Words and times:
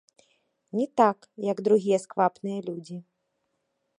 Не 0.79 0.87
так, 1.01 1.17
як 1.51 1.57
другія 1.69 1.97
сквапныя 2.05 2.59
людзі. 2.69 2.97